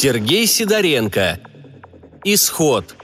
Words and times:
Сергей 0.00 0.46
Сидоренко. 0.46 1.38
Исход. 2.24 2.96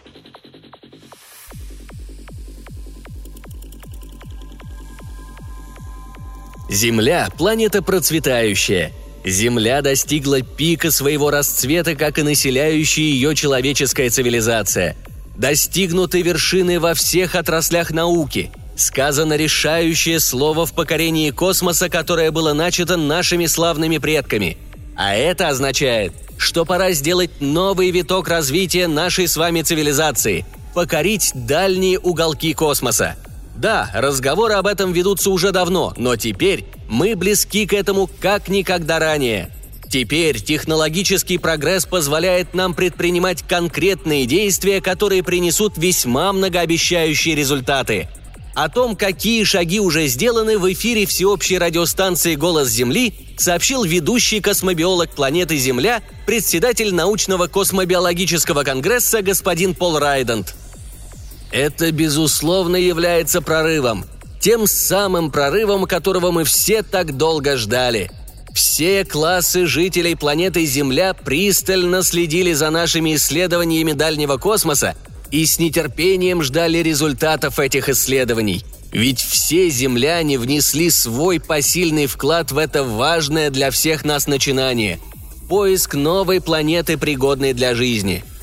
Земля– 6.69 7.29
планета 7.39 7.83
процветающая. 7.83 8.93
Земля 9.25 9.83
достигла 9.83 10.43
пика 10.43 10.91
своего 10.91 11.31
расцвета, 11.31 11.95
как 11.95 12.19
и 12.19 12.23
населяющая 12.23 13.05
ее 13.05 13.35
человеческая 13.35 14.11
цивилизация. 14.11 14.97
Достигнуты 15.37 16.23
вершины 16.23 16.81
во 16.81 16.95
всех 16.95 17.35
отраслях 17.35 17.91
науки. 17.91 18.51
Сказано 18.77 19.35
решающее 19.35 20.21
слово 20.21 20.67
в 20.67 20.73
покорении 20.73 21.31
космоса, 21.31 21.89
которое 21.89 22.31
было 22.31 22.53
начато 22.53 22.97
нашими 22.97 23.47
славными 23.47 23.99
предками. 23.99 24.57
А 24.97 25.15
это 25.15 25.49
означает– 25.49 26.13
что 26.39 26.65
пора 26.65 26.93
сделать 26.93 27.41
новый 27.41 27.91
виток 27.91 28.29
развития 28.29 28.89
нашей 28.89 29.27
с 29.29 29.37
вами 29.37 29.63
цивилизации– 29.63 30.45
покорить 30.75 31.33
дальние 31.35 31.99
уголки 31.99 32.53
космоса. 32.53 33.17
Да, 33.57 33.91
разговоры 33.95 34.55
об 34.55 34.67
этом 34.67 34.93
ведутся 34.93 35.31
уже 35.31 35.51
давно, 35.51 35.95
но 35.97 36.17
теперь 36.17 36.65
мы 36.89 37.17
близки 37.17 37.67
к 37.67 37.73
этому 37.73 38.09
как 38.21 38.49
никогда 38.49 38.99
ранее. 38.99 39.51
Теперь 39.89 40.41
технологический 40.41 41.39
прогресс 41.39 41.87
позволяет 41.87 42.55
нам 42.55 42.75
предпринимать 42.75 43.43
конкретные 43.43 44.27
действия, 44.27 44.81
которые 44.81 45.23
принесут 45.23 45.79
весьма 45.79 46.33
многообещающие 46.33 47.35
результаты– 47.35 48.09
о 48.57 48.71
том, 48.71 48.97
какие 48.97 49.45
шаги 49.45 49.81
уже 49.81 50.07
сделаны 50.07 50.59
в 50.59 50.73
эфире 50.73 51.05
всеобщей 51.05 51.59
радиостанции 51.59 52.37
«Голос 52.37 52.71
Земли», 52.71 53.13
сообщил 53.37 53.85
ведущий 53.85 54.41
космобиолог 54.41 55.11
планеты 55.11 55.59
Земля, 55.59 56.03
председатель 56.25 56.95
научного 56.95 57.49
космобиологического 57.49 58.65
конгресса 58.65 59.21
господин 59.21 59.75
Пол 59.75 59.99
Райдент. 59.99 60.55
Это, 61.51 61.93
безусловно, 61.93 62.77
является 62.77 63.41
прорывом. 63.41 64.05
Тем 64.41 64.67
самым 64.67 65.31
прорывом, 65.31 65.87
которого 65.87 66.31
мы 66.31 66.45
все 66.45 66.83
так 66.83 67.17
долго 67.17 67.57
ждали. 67.57 68.11
Все 68.55 69.05
классы 69.05 69.67
жителей 69.67 70.15
планеты 70.15 70.65
Земля 70.65 71.15
пристально 71.15 72.03
следили 72.03 72.53
за 72.53 72.71
нашими 72.71 73.15
исследованиями 73.15 73.93
дальнего 73.93 74.39
космоса 74.39 74.97
и 75.31 75.45
с 75.45 75.59
нетерпением 75.59 76.43
ждали 76.43 76.79
результатов 76.79 77.59
этих 77.59 77.89
исследований. 77.89 78.65
Ведь 78.93 79.21
все 79.21 79.69
земляне 79.69 80.39
внесли 80.39 80.91
свой 80.91 81.41
посильный 81.41 82.07
вклад 82.07 82.53
в 82.53 82.59
это 82.59 82.83
важное 82.85 83.51
для 83.51 83.71
всех 83.71 84.05
нас 84.05 84.27
начинание– 84.27 85.01
поиск 85.49 85.95
новой 85.95 86.41
планеты, 86.41 86.97
пригодной 86.97 87.53
для 87.53 87.75
жизни– 87.75 88.25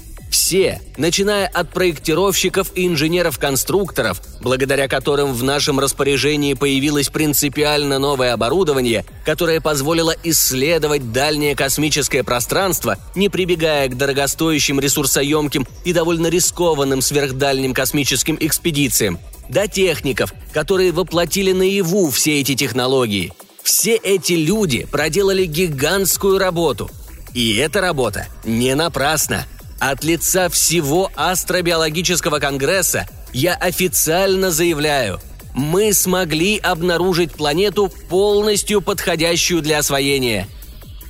все, 0.53 0.79
начиная 0.97 1.47
от 1.47 1.71
проектировщиков 1.71 2.73
и 2.75 2.85
инженеров-конструкторов, 2.85 4.21
благодаря 4.39 4.87
которым 4.87 5.33
в 5.33 5.41
нашем 5.41 5.79
распоряжении 5.79 6.53
появилось 6.53 7.09
принципиально 7.09 7.97
новое 7.97 8.33
оборудование, 8.33 9.03
которое 9.25 9.61
позволило 9.61 10.15
исследовать 10.23 11.11
дальнее 11.11 11.55
космическое 11.55 12.23
пространство, 12.23 12.99
не 13.15 13.29
прибегая 13.29 13.89
к 13.89 13.97
дорогостоящим 13.97 14.79
ресурсоемким 14.79 15.65
и 15.85 15.91
довольно 15.91 16.28
рискованным 16.28 17.01
сверхдальним 17.01 17.73
космическим 17.73 18.38
экспедициям, 18.39 19.17
до 19.49 19.67
техников, 19.67 20.35
которые 20.51 20.91
воплотили 20.91 21.51
наяву 21.51 22.11
все 22.11 22.41
эти 22.41 22.53
технологии. 22.53 23.33
Все 23.63 23.95
эти 23.95 24.33
люди 24.33 24.85
проделали 24.85 25.45
гигантскую 25.45 26.38
работу. 26.38 26.91
И 27.33 27.55
эта 27.55 27.81
работа 27.81 28.28
не 28.44 28.75
напрасна– 28.75 29.47
от 29.91 30.05
лица 30.05 30.47
всего 30.47 31.11
астробиологического 31.16 32.39
конгресса 32.39 33.05
я 33.33 33.53
официально 33.55 34.49
заявляю, 34.49 35.19
мы 35.53 35.91
смогли 35.91 36.57
обнаружить 36.57 37.33
планету, 37.33 37.91
полностью 38.09 38.81
подходящую 38.81 39.61
для 39.61 39.79
освоения. 39.79 40.47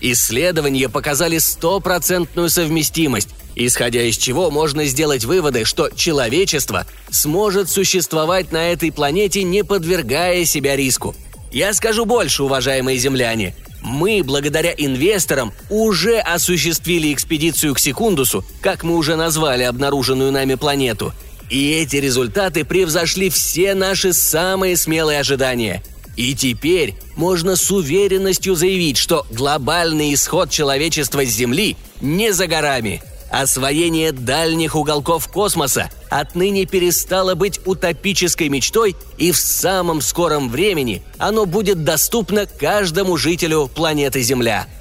Исследования 0.01 0.89
показали 0.89 1.37
стопроцентную 1.37 2.49
совместимость, 2.49 3.29
исходя 3.55 4.01
из 4.01 4.17
чего 4.17 4.49
можно 4.49 4.85
сделать 4.85 5.23
выводы, 5.23 5.65
что 5.65 5.89
человечество 5.89 6.87
сможет 7.11 7.69
существовать 7.69 8.51
на 8.51 8.71
этой 8.71 8.91
планете, 8.91 9.43
не 9.43 9.63
подвергая 9.63 10.45
себя 10.45 10.75
риску. 10.75 11.15
Я 11.51 11.73
скажу 11.73 12.05
больше, 12.05 12.41
уважаемые 12.43 12.97
земляне. 12.97 13.55
Мы, 13.83 14.23
благодаря 14.23 14.71
инвесторам, 14.71 15.53
уже 15.69 16.19
осуществили 16.19 17.13
экспедицию 17.13 17.75
к 17.75 17.79
Секундусу, 17.79 18.45
как 18.61 18.83
мы 18.83 18.95
уже 18.95 19.17
назвали 19.17 19.63
обнаруженную 19.63 20.31
нами 20.31 20.55
планету. 20.55 21.13
И 21.49 21.71
эти 21.71 21.97
результаты 21.97 22.63
превзошли 22.63 23.29
все 23.29 23.75
наши 23.75 24.13
самые 24.13 24.77
смелые 24.77 25.19
ожидания. 25.19 25.83
И 26.15 26.33
теперь 26.33 26.95
можно 27.17 27.57
с 27.57 27.69
уверенностью 27.71 28.55
заявить, 28.55 28.97
что 28.97 29.25
глобальный 29.29 30.13
исход 30.13 30.49
человечества 30.49 31.25
с 31.25 31.29
Земли 31.29 31.75
не 31.99 32.31
за 32.31 32.47
горами– 32.47 33.03
Освоение 33.33 34.11
дальних 34.11 34.75
уголков 34.75 35.27
космоса 35.27 35.89
отныне 36.11 36.67
перестало 36.67 37.33
быть 37.33 37.59
утопической 37.65 38.47
мечтой, 38.47 38.95
и 39.17 39.31
в 39.31 39.37
самом 39.39 40.01
скором 40.01 40.49
времени 40.49 41.01
оно 41.17 41.47
будет 41.47 41.83
доступно 41.83 42.45
каждому 42.45 43.17
жителю 43.17 43.71
планеты 43.73 44.21
Земля– 44.21 44.67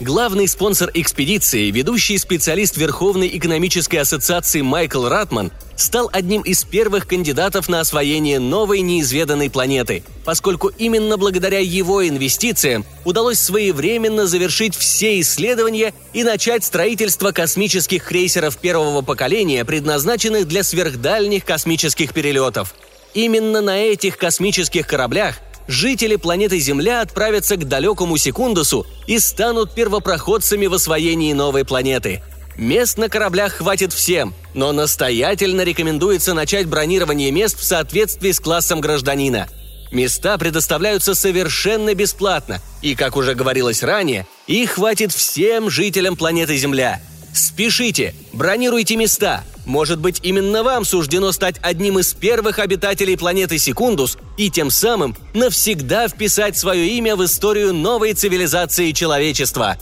Главный 0.00 0.48
спонсор 0.48 0.90
экспедиции, 0.92 1.70
ведущий 1.70 2.18
специалист 2.18 2.76
Верховной 2.76 3.28
экономической 3.36 3.96
ассоциации 3.96 4.60
Майкл 4.60 5.06
Ратман, 5.06 5.52
стал 5.76 6.10
одним 6.12 6.42
из 6.42 6.64
первых 6.64 7.06
кандидатов 7.06 7.68
на 7.68 7.78
освоение 7.78 8.40
новой 8.40 8.80
неизведанной 8.80 9.50
планеты, 9.50 10.02
поскольку 10.24 10.66
именно 10.66 11.16
благодаря 11.16 11.60
его 11.60 12.06
инвестициям 12.06 12.84
удалось 13.04 13.38
своевременно 13.38 14.26
завершить 14.26 14.74
все 14.74 15.20
исследования 15.20 15.94
и 16.12 16.24
начать 16.24 16.64
строительство 16.64 17.30
космических 17.30 18.04
крейсеров 18.04 18.56
первого 18.56 19.02
поколения, 19.02 19.64
предназначенных 19.64 20.48
для 20.48 20.64
сверхдальних 20.64 21.44
космических 21.44 22.12
перелетов. 22.12 22.74
Именно 23.14 23.60
на 23.60 23.78
этих 23.78 24.18
космических 24.18 24.88
кораблях 24.88 25.36
жители 25.68 26.16
планеты 26.16 26.58
Земля 26.58 27.00
отправятся 27.00 27.56
к 27.56 27.66
далекому 27.66 28.16
Секундусу 28.16 28.86
и 29.06 29.18
станут 29.18 29.74
первопроходцами 29.74 30.66
в 30.66 30.74
освоении 30.74 31.32
новой 31.32 31.64
планеты. 31.64 32.22
Мест 32.56 32.98
на 32.98 33.08
кораблях 33.08 33.54
хватит 33.54 33.92
всем, 33.92 34.34
но 34.54 34.72
настоятельно 34.72 35.62
рекомендуется 35.62 36.34
начать 36.34 36.66
бронирование 36.66 37.30
мест 37.30 37.58
в 37.58 37.64
соответствии 37.64 38.30
с 38.30 38.40
классом 38.40 38.80
гражданина. 38.80 39.48
Места 39.90 40.38
предоставляются 40.38 41.14
совершенно 41.14 41.94
бесплатно, 41.94 42.60
и, 42.82 42.94
как 42.94 43.16
уже 43.16 43.34
говорилось 43.34 43.82
ранее, 43.82 44.26
их 44.46 44.72
хватит 44.72 45.12
всем 45.12 45.70
жителям 45.70 46.16
планеты 46.16 46.56
Земля. 46.56 47.00
Спешите, 47.32 48.14
бронируйте 48.32 48.96
места– 48.96 49.44
может 49.64 49.98
быть, 49.98 50.20
именно 50.22 50.62
вам 50.62 50.84
суждено 50.84 51.32
стать 51.32 51.56
одним 51.62 51.98
из 51.98 52.12
первых 52.12 52.58
обитателей 52.58 53.16
планеты 53.16 53.58
Секундус 53.58 54.18
и 54.36 54.50
тем 54.50 54.70
самым 54.70 55.16
навсегда 55.32 56.08
вписать 56.08 56.56
свое 56.56 56.88
имя 56.88 57.16
в 57.16 57.24
историю 57.24 57.72
новой 57.72 58.12
цивилизации 58.12 58.92
человечества. 58.92 59.78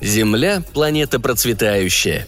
Земля– 0.00 0.62
планета 0.74 1.20
процветающая. 1.20 2.26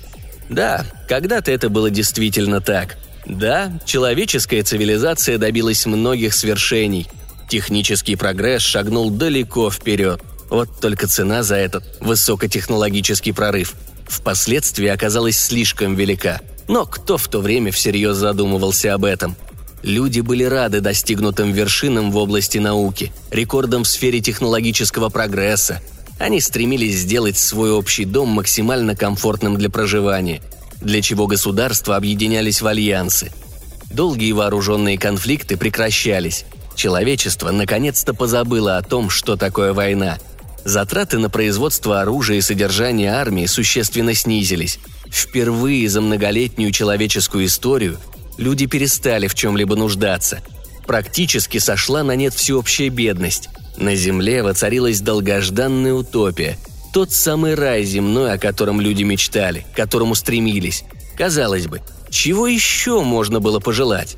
Да, 0.48 0.86
когда-то 1.08 1.50
это 1.50 1.68
было 1.68 1.90
действительно 1.90 2.60
так. 2.60 2.96
Да, 3.26 3.72
человеческая 3.84 4.62
цивилизация 4.62 5.36
добилась 5.38 5.84
многих 5.86 6.34
свершений. 6.34 7.08
Технический 7.48 8.16
прогресс 8.16 8.62
шагнул 8.62 9.10
далеко 9.10 9.70
вперед. 9.70 10.22
Вот 10.48 10.80
только 10.80 11.06
цена 11.06 11.42
за 11.42 11.56
этот 11.56 11.84
высокотехнологический 12.00 13.32
прорыв– 13.32 13.74
впоследствии 14.08 14.88
оказалась 14.88 15.38
слишком 15.38 15.94
велика. 15.94 16.40
Но 16.68 16.84
кто 16.86 17.16
в 17.16 17.28
то 17.28 17.40
время 17.40 17.70
всерьез 17.72 18.16
задумывался 18.16 18.94
об 18.94 19.04
этом? 19.04 19.36
Люди 19.82 20.20
были 20.20 20.42
рады 20.42 20.80
достигнутым 20.80 21.52
вершинам 21.52 22.10
в 22.10 22.16
области 22.16 22.58
науки, 22.58 23.12
рекордам 23.30 23.84
в 23.84 23.88
сфере 23.88 24.20
технологического 24.20 25.10
прогресса. 25.10 25.80
Они 26.18 26.40
стремились 26.40 26.96
сделать 26.96 27.36
свой 27.36 27.70
общий 27.70 28.04
дом 28.04 28.30
максимально 28.30 28.96
комфортным 28.96 29.56
для 29.56 29.70
проживания, 29.70 30.40
для 30.80 31.02
чего 31.02 31.26
государства 31.26 31.96
объединялись 31.96 32.62
в 32.62 32.66
альянсы. 32.66 33.30
Долгие 33.90 34.32
вооруженные 34.32 34.98
конфликты 34.98 35.56
прекращались. 35.56 36.46
Человечество 36.74 37.50
наконец-то 37.50 38.12
позабыло 38.12 38.76
о 38.76 38.82
том, 38.82 39.08
что 39.08 39.36
такое 39.36 39.72
война. 39.72 40.18
Затраты 40.66 41.18
на 41.18 41.30
производство 41.30 42.00
оружия 42.00 42.38
и 42.38 42.40
содержание 42.40 43.12
армии 43.12 43.46
существенно 43.46 44.14
снизились. 44.14 44.80
Впервые 45.08 45.88
за 45.88 46.00
многолетнюю 46.00 46.72
человеческую 46.72 47.46
историю 47.46 47.98
люди 48.36 48.66
перестали 48.66 49.28
в 49.28 49.36
чем-либо 49.36 49.76
нуждаться. 49.76 50.40
Практически 50.84 51.58
сошла 51.58 52.02
на 52.02 52.16
нет 52.16 52.34
всеобщая 52.34 52.88
бедность. 52.88 53.48
На 53.76 53.94
Земле 53.94 54.42
воцарилась 54.42 55.00
долгожданная 55.00 55.94
утопия. 55.94 56.58
Тот 56.92 57.12
самый 57.12 57.54
рай 57.54 57.84
земной, 57.84 58.32
о 58.32 58.38
котором 58.38 58.80
люди 58.80 59.04
мечтали, 59.04 59.64
к 59.72 59.76
которому 59.76 60.16
стремились. 60.16 60.82
Казалось 61.16 61.68
бы, 61.68 61.80
чего 62.10 62.48
еще 62.48 63.02
можно 63.02 63.38
было 63.38 63.60
пожелать? 63.60 64.16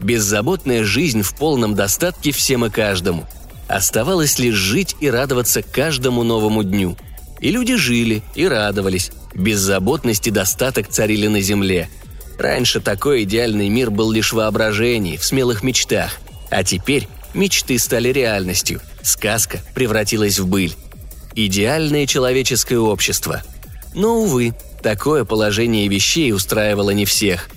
Беззаботная 0.00 0.84
жизнь 0.84 1.22
в 1.22 1.34
полном 1.34 1.74
достатке 1.74 2.30
всем 2.30 2.64
и 2.64 2.70
каждому. 2.70 3.26
Оставалось 3.70 4.40
лишь 4.40 4.56
жить 4.56 4.96
и 4.98 5.08
радоваться 5.08 5.62
каждому 5.62 6.24
новому 6.24 6.64
дню. 6.64 6.96
И 7.38 7.52
люди 7.52 7.76
жили 7.76 8.20
и 8.34 8.48
радовались. 8.48 9.12
Беззаботность 9.32 10.26
и 10.26 10.32
достаток 10.32 10.88
царили 10.88 11.28
на 11.28 11.40
земле. 11.40 11.88
Раньше 12.36 12.80
такой 12.80 13.22
идеальный 13.22 13.68
мир 13.68 13.92
был 13.92 14.10
лишь 14.10 14.32
воображений, 14.32 15.16
в 15.16 15.24
смелых 15.24 15.62
мечтах. 15.62 16.18
А 16.50 16.64
теперь 16.64 17.06
мечты 17.32 17.78
стали 17.78 18.08
реальностью. 18.08 18.80
Сказка 19.02 19.60
превратилась 19.72 20.40
в 20.40 20.48
быль. 20.48 20.74
Идеальное 21.36 22.08
человеческое 22.08 22.80
общество. 22.80 23.44
Но, 23.94 24.16
увы, 24.22 24.52
такое 24.82 25.24
положение 25.24 25.86
вещей 25.86 26.32
устраивало 26.32 26.90
не 26.90 27.04
всех. 27.04 27.48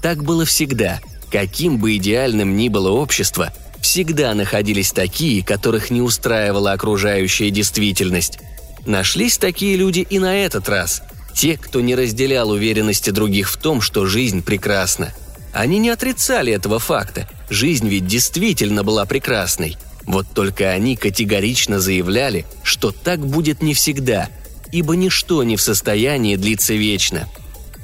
Так 0.00 0.24
было 0.24 0.46
всегда– 0.46 1.00
Каким 1.30 1.78
бы 1.78 1.96
идеальным 1.96 2.56
ни 2.56 2.68
было 2.68 2.90
общество, 2.90 3.52
всегда 3.80 4.34
находились 4.34 4.92
такие, 4.92 5.44
которых 5.44 5.90
не 5.90 6.00
устраивала 6.00 6.72
окружающая 6.72 7.50
действительность. 7.50 8.38
Нашлись 8.86 9.38
такие 9.38 9.76
люди 9.76 10.00
и 10.08 10.18
на 10.18 10.36
этот 10.36 10.68
раз. 10.68 11.02
Те, 11.34 11.56
кто 11.56 11.80
не 11.80 11.94
разделял 11.94 12.50
уверенности 12.50 13.10
других 13.10 13.50
в 13.50 13.56
том, 13.56 13.80
что 13.80 14.06
жизнь 14.06 14.42
прекрасна. 14.42 15.12
Они 15.52 15.78
не 15.78 15.90
отрицали 15.90 16.52
этого 16.52 16.78
факта. 16.78 17.28
Жизнь 17.48 17.88
ведь 17.88 18.06
действительно 18.06 18.84
была 18.84 19.04
прекрасной. 19.04 19.76
Вот 20.04 20.26
только 20.34 20.70
они 20.70 20.96
категорично 20.96 21.80
заявляли, 21.80 22.46
что 22.62 22.92
так 22.92 23.24
будет 23.24 23.62
не 23.62 23.74
всегда, 23.74 24.28
ибо 24.72 24.96
ничто 24.96 25.42
не 25.42 25.56
в 25.56 25.62
состоянии 25.62 26.36
длиться 26.36 26.74
вечно– 26.74 27.28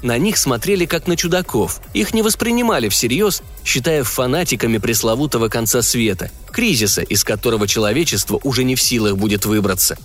на 0.05 0.19
них 0.19 0.37
смотрели 0.37 0.85
как 0.85 1.07
на 1.07 1.17
чудаков, 1.17 1.81
их 1.95 2.13
не 2.13 2.21
воспринимали 2.21 2.91
всерьез, 2.91 3.43
считая 3.65 4.05
фанатиками 4.05 4.79
пресловутого 4.79 5.49
конца 5.49 5.83
света, 5.83 6.31
кризиса, 6.53 7.03
из 7.03 7.25
которого 7.25 7.67
человечество 7.67 8.39
уже 8.43 8.65
не 8.65 8.75
в 8.75 8.83
силах 8.83 9.17
будет 9.17 9.47
выбраться. 9.47 9.97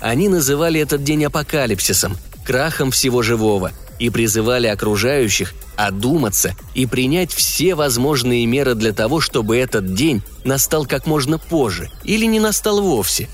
Они 0.00 0.28
называли 0.28 0.80
этот 0.80 1.04
день 1.04 1.24
апокалипсисом, 1.24 2.16
крахом 2.44 2.90
всего 2.90 3.22
живого, 3.22 3.72
и 3.98 4.10
призывали 4.10 4.66
окружающих 4.66 5.54
одуматься 5.76 6.54
и 6.74 6.86
принять 6.86 7.32
все 7.32 7.74
возможные 7.74 8.44
меры 8.46 8.74
для 8.74 8.92
того, 8.92 9.20
чтобы 9.20 9.56
этот 9.56 9.94
день 9.94 10.22
настал 10.44 10.86
как 10.86 11.06
можно 11.06 11.38
позже 11.38 11.90
или 12.02 12.26
не 12.26 12.40
настал 12.40 12.82
вовсе. 12.82 13.28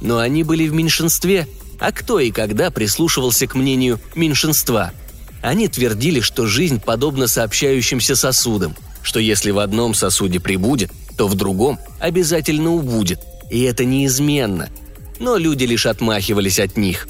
Но 0.00 0.18
они 0.18 0.42
были 0.42 0.68
в 0.68 0.74
меньшинстве– 0.74 1.48
а 1.78 1.92
кто 1.92 2.20
и 2.20 2.30
когда 2.30 2.70
прислушивался 2.70 3.46
к 3.46 3.54
мнению 3.54 4.00
меньшинства? 4.14 4.92
Они 5.44 5.68
твердили, 5.68 6.20
что 6.20 6.46
жизнь 6.46 6.80
подобна 6.80 7.26
сообщающимся 7.26 8.16
сосудам, 8.16 8.74
что 9.02 9.20
если 9.20 9.50
в 9.50 9.58
одном 9.58 9.92
сосуде 9.92 10.40
прибудет, 10.40 10.90
то 11.18 11.28
в 11.28 11.34
другом 11.34 11.78
обязательно 12.00 12.72
убудет, 12.72 13.20
и 13.50 13.60
это 13.60 13.84
неизменно. 13.84 14.70
Но 15.20 15.36
люди 15.36 15.64
лишь 15.64 15.84
отмахивались 15.84 16.58
от 16.58 16.78
них. 16.78 17.08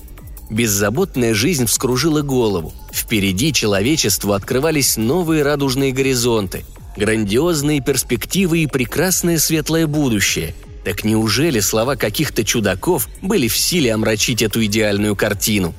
Беззаботная 0.50 1.32
жизнь 1.32 1.66
вскружила 1.66 2.22
голову. 2.22 2.72
Впереди 2.92 3.52
человечеству 3.52 4.32
открывались 4.32 4.96
новые 4.96 5.44
радужные 5.44 5.92
горизонты, 5.92 6.64
грандиозные 6.96 7.80
перспективы 7.80 8.64
и 8.64 8.66
прекрасное 8.66 9.38
светлое 9.38 9.86
будущее– 9.86 10.56
так 10.84 11.02
неужели 11.02 11.60
слова 11.60 11.96
каких-то 11.96 12.44
чудаков 12.44 13.08
были 13.22 13.48
в 13.48 13.56
силе 13.56 13.94
омрачить 13.94 14.42
эту 14.42 14.62
идеальную 14.66 15.16
картину? 15.16 15.74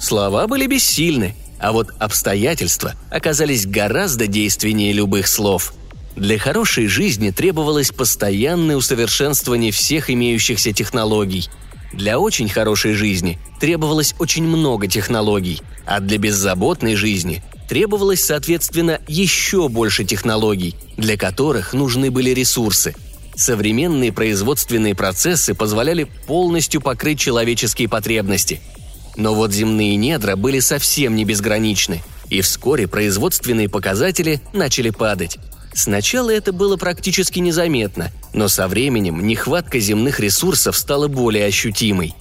Слова 0.00 0.48
были 0.48 0.66
бессильны, 0.66 1.36
а 1.60 1.72
вот 1.72 1.90
обстоятельства 1.98 2.94
оказались 3.10 3.66
гораздо 3.66 4.26
действеннее 4.26 4.92
любых 4.92 5.28
слов. 5.28 5.74
Для 6.16 6.38
хорошей 6.38 6.86
жизни 6.86 7.30
требовалось 7.30 7.90
постоянное 7.90 8.76
усовершенствование 8.76 9.70
всех 9.70 10.10
имеющихся 10.10 10.72
технологий. 10.72 11.48
Для 11.92 12.18
очень 12.18 12.48
хорошей 12.48 12.94
жизни 12.94 13.38
требовалось 13.60 14.14
очень 14.18 14.44
много 14.44 14.86
технологий, 14.86 15.60
а 15.86 16.00
для 16.00 16.18
беззаботной 16.18 16.94
жизни 16.94 17.42
требовалось, 17.68 18.24
соответственно, 18.24 19.00
еще 19.06 19.68
больше 19.68 20.04
технологий, 20.04 20.74
для 20.96 21.16
которых 21.16 21.72
нужны 21.72 22.10
были 22.10 22.30
ресурсы– 22.30 22.94
современные 23.40 24.12
производственные 24.12 24.94
процессы 24.94 25.54
позволяли 25.54 26.04
полностью 26.04 26.80
покрыть 26.80 27.18
человеческие 27.18 27.88
потребности. 27.88 28.60
Но 29.20 29.34
вот 29.34 29.52
земные 29.52 29.96
недра 29.96 30.34
были 30.34 30.60
совсем 30.60 31.14
не 31.14 31.26
безграничны, 31.26 32.02
и 32.30 32.40
вскоре 32.40 32.88
производственные 32.88 33.68
показатели 33.68 34.40
начали 34.54 34.88
падать. 34.88 35.36
Сначала 35.74 36.30
это 36.30 36.54
было 36.54 36.78
практически 36.78 37.38
незаметно, 37.38 38.10
но 38.32 38.48
со 38.48 38.66
временем 38.66 39.26
нехватка 39.26 39.78
земных 39.78 40.20
ресурсов 40.20 40.74
стала 40.74 41.06
более 41.06 41.44
ощутимой. 41.44 42.14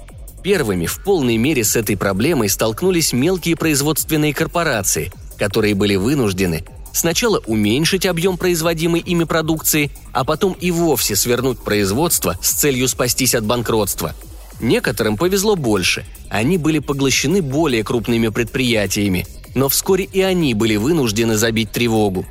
Первыми 0.43 0.87
в 0.87 1.01
полной 1.01 1.37
мере 1.37 1.63
с 1.63 1.77
этой 1.77 1.95
проблемой 1.95 2.49
столкнулись 2.49 3.13
мелкие 3.13 3.55
производственные 3.55 4.33
корпорации, 4.33 5.13
которые 5.37 5.75
были 5.75 5.95
вынуждены 5.95 6.65
Сначала 6.91 7.37
уменьшить 7.45 8.07
объем 8.07 8.35
производимой 8.35 8.99
ими 8.99 9.23
продукции, 9.23 9.91
а 10.11 10.25
потом 10.25 10.53
и 10.53 10.71
вовсе 10.71 11.15
свернуть 11.15 11.59
производство 11.59 12.35
с 12.41 12.51
целью 12.51 12.87
спастись 12.87 13.35
от 13.35 13.45
банкротства. 13.45 14.15
Некоторым 14.59 15.17
повезло 15.17 15.55
больше. 15.55 16.05
Они 16.29 16.57
были 16.57 16.79
поглощены 16.79 17.41
более 17.41 17.83
крупными 17.83 18.27
предприятиями, 18.27 19.25
но 19.55 19.69
вскоре 19.69 20.03
и 20.05 20.21
они 20.21 20.53
были 20.53 20.75
вынуждены 20.75 21.35
забить 21.35 21.71
тревогу. 21.71 22.25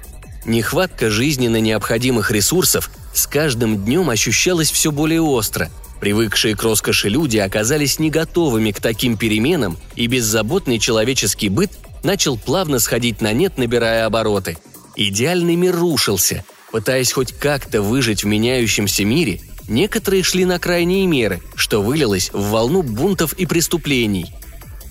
Нехватка 0.44 1.10
жизненно 1.10 1.60
необходимых 1.60 2.30
ресурсов 2.30 2.90
с 3.12 3.26
каждым 3.26 3.84
днем 3.84 4.08
ощущалась 4.10 4.70
все 4.70 4.92
более 4.92 5.20
остро. 5.20 5.70
Привыкшие 6.00 6.54
к 6.54 6.62
роскоши 6.62 7.08
люди 7.08 7.38
оказались 7.38 7.98
не 7.98 8.10
готовыми 8.10 8.70
к 8.70 8.80
таким 8.80 9.16
переменам, 9.16 9.76
и 9.96 10.06
беззаботный 10.06 10.78
человеческий 10.78 11.48
быт 11.48 11.72
начал 12.04 12.38
плавно 12.38 12.78
сходить 12.78 13.20
на 13.20 13.32
нет, 13.32 13.58
набирая 13.58 14.06
обороты. 14.06 14.58
Идеальный 14.94 15.56
мир 15.56 15.76
рушился. 15.76 16.44
Пытаясь 16.70 17.12
хоть 17.12 17.32
как-то 17.32 17.82
выжить 17.82 18.22
в 18.22 18.26
меняющемся 18.26 19.04
мире, 19.04 19.40
некоторые 19.68 20.22
шли 20.22 20.44
на 20.44 20.58
крайние 20.58 21.06
меры, 21.06 21.40
что 21.54 21.82
вылилось 21.82 22.30
в 22.32 22.50
волну 22.50 22.82
бунтов 22.82 23.32
и 23.34 23.46
преступлений. 23.46 24.34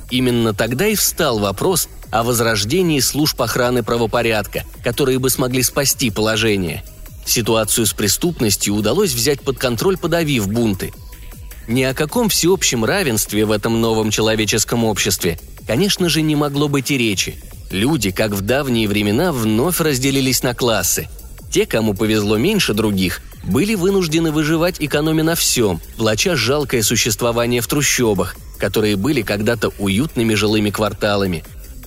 Именно 0.10 0.54
тогда 0.54 0.88
и 0.88 0.96
встал 0.96 1.40
вопрос 1.40 1.90
о 2.12 2.24
возрождении 2.24 3.00
служб 3.02 3.42
охраны 3.42 3.84
правопорядка, 3.84 4.64
которые 4.84 5.20
бы 5.20 5.30
смогли 5.30 5.64
спасти 5.64 6.10
положение. 6.10 6.84
Ситуацию 7.26 7.86
с 7.86 7.94
преступностью 7.94 8.74
удалось 8.74 9.12
взять 9.12 9.42
под 9.42 9.58
контроль, 9.58 9.98
подавив 9.98 10.48
бунты. 10.48 10.94
Ни 11.68 11.84
о 11.84 11.94
каком 11.94 12.30
всеобщем 12.30 12.86
равенстве 12.86 13.44
в 13.44 13.52
этом 13.52 13.82
новом 13.82 14.12
человеческом 14.12 14.86
обществе 14.86 15.38
конечно 15.68 16.10
же, 16.10 16.22
не 16.22 16.36
могло 16.36 16.70
быть 16.70 16.90
и 16.90 16.98
речи. 16.98 17.36
Люди, 17.70 18.12
как 18.12 18.32
в 18.32 18.42
давние 18.42 18.88
времена, 18.88 19.34
вновь 19.34 19.82
разделились 19.82 20.42
на 20.42 20.56
классы. 20.56 21.10
Те, 21.52 21.66
кому 21.66 21.94
повезло 21.94 22.38
меньше 22.38 22.74
других, 22.74 23.22
были 23.48 23.76
вынуждены 23.76 24.32
выживать 24.32 24.76
экономя 24.80 25.24
на 25.24 25.36
всем, 25.36 25.82
плача 25.98 26.36
жалкое 26.36 26.84
существование 26.84 27.62
в 27.62 27.68
трущобах, 27.68 28.36
которые 28.60 28.96
были 28.96 29.22
когда-то 29.22 29.72
уютными 29.80 30.36
жилыми 30.36 30.70
кварталами. 30.70 31.44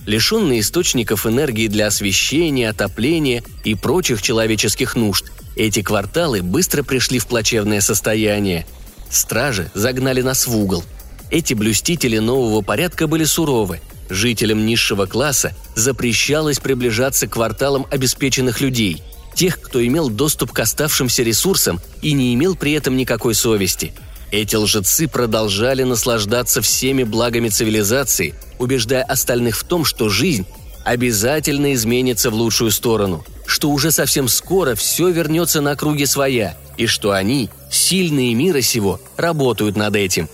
Лишенные 0.07 0.61
источников 0.61 1.26
энергии 1.26 1.69
для 1.69 1.87
освещения, 1.87 2.71
отопления 2.71 3.45
и 3.64 3.75
прочих 3.75 4.23
человеческих 4.23 4.97
нужд, 4.97 5.26
эти 5.55 5.83
кварталы 5.83 6.43
быстро 6.43 6.83
пришли 6.83 7.19
в 7.19 7.26
плачевное 7.26 7.81
состояние. 7.81 8.67
Стражи 9.11 9.71
загнали 9.75 10.23
нас 10.23 10.47
в 10.47 10.57
угол– 10.57 10.83
эти 11.31 11.55
блюстители 11.55 12.19
нового 12.19 12.61
порядка 12.61 13.07
были 13.07 13.25
суровы. 13.25 13.81
Жителям 14.09 14.67
низшего 14.67 15.07
класса 15.07 15.55
запрещалось 15.76 16.59
приближаться 16.59 17.29
к 17.29 17.33
кварталам 17.33 17.87
обеспеченных 17.90 18.61
людей, 18.61 19.02
тех, 19.34 19.60
кто 19.60 19.84
имел 19.84 20.08
доступ 20.08 20.52
к 20.52 20.58
оставшимся 20.60 21.22
ресурсам 21.22 21.80
и 22.02 22.12
не 22.12 22.34
имел 22.34 22.56
при 22.56 22.72
этом 22.72 22.96
никакой 22.96 23.34
совести. 23.34 23.92
Эти 24.30 24.56
лжецы 24.56 25.08
продолжали 25.08 25.82
наслаждаться 25.82 26.60
всеми 26.60 27.02
благами 27.02 27.49
цивилизации, 27.49 28.34
убеждая 28.58 29.02
остальных 29.02 29.56
в 29.58 29.64
том, 29.64 29.84
что 29.84 30.08
жизнь 30.08 30.46
обязательно 30.84 31.75
изменится 31.75 32.30
в 32.30 32.34
лучшую 32.34 32.70
сторону, 32.70 33.25
что 33.46 33.70
уже 33.70 33.90
совсем 33.90 34.28
скоро 34.28 34.75
все 34.75 35.08
вернется 35.08 35.60
на 35.60 35.75
круги 35.75 36.06
своя, 36.06 36.56
и 36.76 36.87
что 36.87 37.12
они, 37.12 37.50
сильные 37.70 38.34
мира 38.34 38.60
сего, 38.60 39.00
работают 39.16 39.76
над 39.76 39.96
этим. 39.96 40.28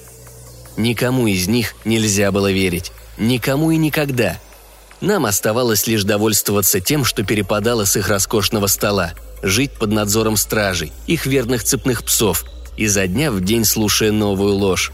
Никому 0.77 1.27
из 1.27 1.49
них 1.49 1.75
нельзя 1.85 2.31
было 2.31 2.53
верить. 2.53 2.93
Никому 3.17 3.71
и 3.71 3.77
никогда. 3.77 4.39
Нам 5.01 5.27
оставалось 5.27 5.87
лишь 5.87 6.05
довольствоваться 6.05 6.81
тем, 6.81 7.05
что 7.05 7.23
перепадало 7.23 7.85
с 7.85 7.97
их 7.97 8.09
роскошного 8.09 8.67
стола, 8.67 9.13
жить 9.43 9.73
под 9.73 9.91
надзором 9.91 10.37
стражей, 10.37 10.93
их 11.07 11.27
верных 11.27 11.65
цепных 11.65 12.03
псов, 12.05 12.45
изо 12.77 13.07
дня 13.07 13.31
в 13.31 13.43
день 13.43 13.65
слушая 13.65 14.13
новую 14.13 14.55
ложь. 14.55 14.93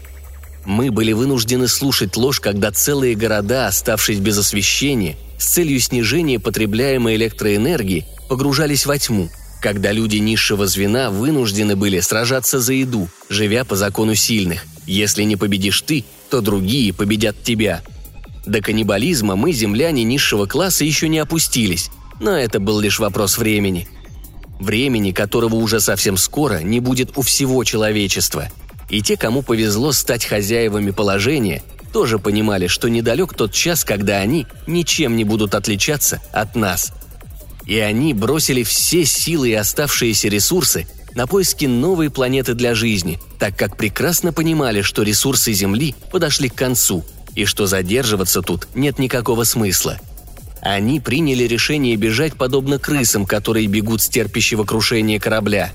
Мы 0.65 0.91
были 0.91 1.11
вынуждены 1.11 1.67
слушать 1.67 2.15
ложь, 2.15 2.39
когда 2.39 2.71
целые 2.71 3.15
города, 3.15 3.67
оставшись 3.67 4.19
без 4.19 4.37
освещения, 4.37 5.17
с 5.37 5.45
целью 5.45 5.79
снижения 5.79 6.39
потребляемой 6.39 7.15
электроэнергии, 7.15 8.05
погружались 8.29 8.85
во 8.85 8.97
тьму, 8.97 9.29
когда 9.61 9.91
люди 9.91 10.17
низшего 10.17 10.67
звена 10.67 11.09
вынуждены 11.09 11.75
были 11.75 11.99
сражаться 11.99 12.59
за 12.59 12.73
еду, 12.73 13.09
живя 13.29 13.65
по 13.65 13.75
закону 13.75 14.15
сильных. 14.15 14.65
Если 14.85 15.23
не 15.23 15.35
победишь 15.35 15.81
ты, 15.81 16.05
то 16.29 16.41
другие 16.41 16.93
победят 16.93 17.41
тебя. 17.43 17.81
До 18.45 18.61
каннибализма 18.61 19.35
мы, 19.35 19.51
земляне 19.51 20.03
низшего 20.03 20.45
класса, 20.45 20.83
еще 20.83 21.07
не 21.07 21.19
опустились, 21.19 21.89
но 22.19 22.31
это 22.37 22.59
был 22.59 22.79
лишь 22.79 22.99
вопрос 22.99 23.37
времени. 23.37 23.87
Времени, 24.59 25.11
которого 25.11 25.55
уже 25.55 25.79
совсем 25.79 26.17
скоро 26.17 26.59
не 26.59 26.79
будет 26.79 27.17
у 27.17 27.21
всего 27.21 27.63
человечества. 27.63 28.49
И 28.89 29.01
те, 29.01 29.17
кому 29.17 29.41
повезло 29.41 29.91
стать 29.91 30.25
хозяевами 30.25 30.91
положения, 30.91 31.63
тоже 31.91 32.19
понимали, 32.19 32.67
что 32.67 32.89
недалек 32.89 33.33
тот 33.33 33.53
час, 33.53 33.83
когда 33.83 34.17
они 34.17 34.45
ничем 34.67 35.15
не 35.15 35.23
будут 35.23 35.55
отличаться 35.55 36.21
от 36.31 36.55
нас– 36.55 36.93
и 37.65 37.79
они 37.79 38.13
бросили 38.13 38.63
все 38.63 39.05
силы 39.05 39.49
и 39.49 39.53
оставшиеся 39.53 40.27
ресурсы 40.27 40.87
на 41.15 41.27
поиски 41.27 41.65
новой 41.65 42.09
планеты 42.09 42.55
для 42.55 42.75
жизни, 42.75 43.19
так 43.39 43.55
как 43.57 43.77
прекрасно 43.77 44.33
понимали, 44.33 44.81
что 44.81 45.03
ресурсы 45.03 45.53
Земли 45.53 45.95
подошли 46.11 46.49
к 46.49 46.55
концу 46.55 47.05
и 47.35 47.45
что 47.45 47.65
задерживаться 47.65 48.41
тут 48.41 48.67
нет 48.75 48.99
никакого 48.99 49.43
смысла. 49.43 49.99
Они 50.61 50.99
приняли 50.99 51.43
решение 51.43 51.95
бежать 51.95 52.35
подобно 52.35 52.79
крысам, 52.79 53.25
которые 53.25 53.67
бегут 53.67 54.01
с 54.01 54.07
терпящего 54.07 54.63
крушения 54.63 55.19
корабля. 55.19 55.73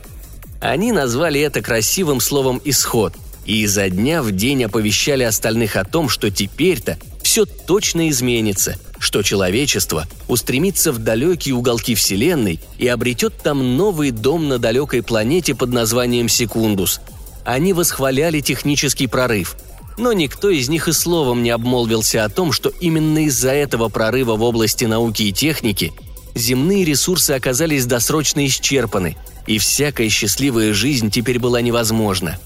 Они 0.61 0.93
назвали 0.93 1.41
это 1.41 1.61
красивым 1.61 2.21
словом 2.21 2.61
«исход», 2.65 3.15
и 3.45 3.63
изо 3.63 3.89
дня 3.89 4.23
в 4.23 4.33
день 4.33 4.65
оповещали 4.65 5.23
остальных 5.23 5.77
о 5.77 5.85
том, 5.85 6.09
что 6.09 6.31
теперь-то 6.31 6.99
все 7.23 7.45
точно 7.45 8.09
изменится, 8.09 8.77
что 8.99 9.23
человечество 9.23 10.07
устремится 10.29 10.93
в 10.93 10.99
далекие 10.99 11.55
уголки 11.55 11.95
Вселенной 11.95 12.61
и 12.79 12.89
обретет 12.89 13.37
там 13.43 13.77
новый 13.77 14.11
дом 14.11 14.49
на 14.49 14.59
далекой 14.59 15.03
планете 15.03 15.55
под 15.55 15.71
названием 15.71 16.29
Секундус. 16.29 17.01
Они 17.45 17.73
восхваляли 17.73 18.41
технический 18.41 19.07
прорыв, 19.07 19.57
но 19.99 20.13
никто 20.13 20.49
из 20.49 20.69
них 20.69 20.89
и 20.89 20.93
словом 20.93 21.43
не 21.43 21.51
обмолвился 21.51 22.25
о 22.25 22.29
том, 22.29 22.53
что 22.53 22.71
именно 22.81 23.27
из-за 23.27 23.51
этого 23.51 23.89
прорыва 23.89 24.37
в 24.37 24.43
области 24.43 24.85
науки 24.85 25.25
и 25.25 25.33
техники 25.33 25.93
земные 26.35 26.85
ресурсы 26.85 27.33
оказались 27.33 27.87
досрочно 27.87 28.47
исчерпаны, 28.47 29.17
и 29.47 29.59
всякая 29.59 30.09
счастливая 30.09 30.73
жизнь 30.73 31.11
теперь 31.11 31.39
была 31.39 31.61
невозможна. 31.61 32.39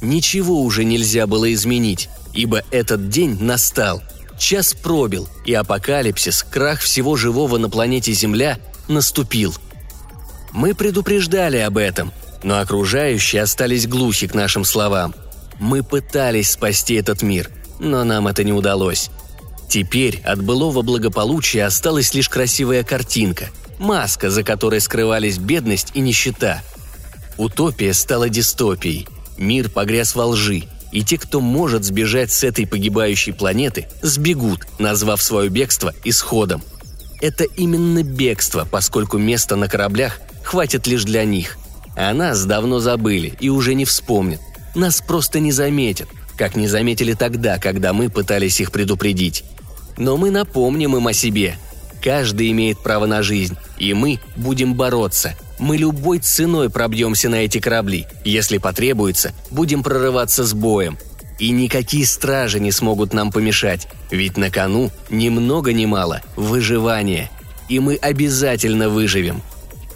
Ничего 0.00 0.60
уже 0.62 0.84
нельзя 0.84 1.26
было 1.26 1.52
изменить, 1.52 2.08
ибо 2.34 2.62
этот 2.70 3.08
день 3.08 3.38
настал– 3.40 4.02
Час 4.38 4.72
пробил, 4.72 5.28
и 5.44 5.52
апокалипсис, 5.52 6.44
крах 6.44 6.80
всего 6.80 7.16
живого 7.16 7.58
на 7.58 7.68
планете 7.68 8.12
Земля 8.12 8.58
наступил. 8.86 9.54
Мы 10.52 10.74
предупреждали 10.74 11.58
об 11.58 11.76
этом, 11.76 12.12
но 12.42 12.60
окружающие 12.60 13.42
остались 13.42 13.88
глухи 13.88 14.28
к 14.28 14.34
нашим 14.34 14.64
словам. 14.64 15.14
Мы 15.58 15.82
пытались 15.82 16.52
спасти 16.52 16.94
этот 16.94 17.22
мир, 17.22 17.50
но 17.78 18.04
нам 18.04 18.28
это 18.28 18.44
не 18.44 18.52
удалось. 18.52 19.10
Теперь 19.68 20.20
от 20.24 20.42
былого 20.42 20.82
благополучия 20.82 21.64
осталась 21.64 22.14
лишь 22.14 22.28
красивая 22.28 22.84
картинка, 22.84 23.50
маска, 23.78 24.30
за 24.30 24.42
которой 24.42 24.80
скрывались 24.80 25.38
бедность 25.38 25.90
и 25.94 26.00
нищета. 26.00 26.62
Утопия 27.36 27.92
стала 27.92 28.28
дистопией, 28.28 29.06
мир 29.36 29.68
погряз 29.68 30.14
во 30.14 30.26
лжи, 30.26 30.64
и 30.90 31.02
те, 31.02 31.18
кто 31.18 31.40
может 31.40 31.84
сбежать 31.84 32.32
с 32.32 32.44
этой 32.44 32.66
погибающей 32.66 33.32
планеты, 33.32 33.88
сбегут, 34.00 34.66
назвав 34.78 35.22
свое 35.22 35.50
бегство 35.50 35.92
исходом. 36.04 36.62
Это 37.20 37.44
именно 37.44 38.02
бегство, 38.02 38.66
поскольку 38.70 39.18
места 39.18 39.56
на 39.56 39.68
кораблях 39.68 40.20
хватит 40.44 40.86
лишь 40.86 41.04
для 41.04 41.24
них. 41.24 41.58
А 41.96 42.14
нас 42.14 42.44
давно 42.44 42.78
забыли 42.78 43.34
и 43.40 43.48
уже 43.48 43.74
не 43.74 43.84
вспомнят. 43.84 44.40
Нас 44.74 45.00
просто 45.00 45.40
не 45.40 45.52
заметят, 45.52 46.08
как 46.36 46.56
не 46.56 46.68
заметили 46.68 47.14
тогда, 47.14 47.58
когда 47.58 47.92
мы 47.92 48.08
пытались 48.10 48.60
их 48.60 48.72
предупредить. 48.72 49.44
Но 49.96 50.16
мы 50.16 50.30
напомним 50.30 50.96
им 50.96 51.06
о 51.06 51.12
себе. 51.12 51.56
Каждый 52.02 52.50
имеет 52.52 52.78
право 52.78 53.06
на 53.06 53.22
жизнь, 53.22 53.56
и 53.78 53.92
мы 53.94 54.20
будем 54.36 54.74
бороться– 54.74 55.34
мы 55.58 55.76
любой 55.76 56.20
ценой 56.20 56.70
пробьемся 56.70 57.28
на 57.28 57.36
эти 57.36 57.58
корабли. 57.58 58.06
Если 58.24 58.58
потребуется, 58.58 59.32
будем 59.50 59.82
прорываться 59.82 60.44
с 60.44 60.54
боем. 60.54 60.98
И 61.38 61.50
никакие 61.50 62.06
стражи 62.06 62.58
не 62.60 62.72
смогут 62.72 63.12
нам 63.12 63.30
помешать, 63.30 63.88
ведь 64.10 64.36
на 64.36 64.50
кону 64.50 64.90
ни 65.10 65.28
много 65.28 65.72
ни 65.72 65.86
мало 65.86 66.22
выживание. 66.36 67.30
И 67.68 67.80
мы 67.80 67.96
обязательно 67.96 68.88
выживем. 68.88 69.42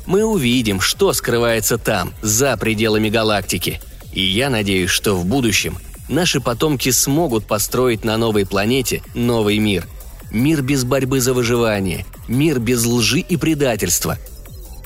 Мы 0.07 0.25
увидим, 0.25 0.81
что 0.81 1.13
скрывается 1.13 1.79
там, 1.79 2.13
за 2.23 2.57
пределами 2.57 3.09
галактики. 3.09 3.81
И 4.13 4.23
я 4.23 4.51
надеюсь, 4.51 4.91
что 4.91 5.15
в 5.15 5.25
будущем 5.25 5.79
наши 6.09 6.41
потомки 6.41 6.91
смогут 6.91 7.47
построить 7.47 8.05
на 8.05 8.17
новой 8.17 8.47
планете 8.47 9.03
новый 9.15 9.59
мир. 9.59 9.87
Мир 10.31 10.63
без 10.63 10.85
борьбы 10.85 11.21
за 11.21 11.35
выживание, 11.35 12.07
мир 12.29 12.59
без 12.59 12.85
лжи 12.85 13.21
и 13.21 13.37
предательства– 13.37 14.19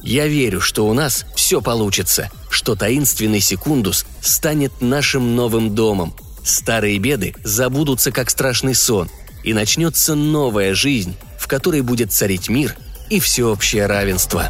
я 0.07 0.29
верю, 0.29 0.61
что 0.61 0.87
у 0.87 0.93
нас 0.93 1.27
все 1.35 1.61
получится, 1.61 2.31
что 2.49 2.77
таинственный 2.77 3.41
секундус 3.41 4.07
станет 4.21 4.81
нашим 4.81 5.35
новым 5.35 5.75
домом. 5.75 6.15
Старые 6.45 6.99
беды 6.99 7.35
забудутся 7.43 8.13
как 8.13 8.31
страшный 8.31 8.77
сон, 8.77 9.11
и 9.43 9.53
начнется 9.53 10.15
новая 10.15 10.75
жизнь, 10.75 11.17
в 11.41 11.49
которой 11.49 11.81
будет 11.81 12.13
царить 12.13 12.49
мир 12.49 12.77
и 13.11 13.19
всеобщее 13.19 13.87
равенство. 13.87 14.49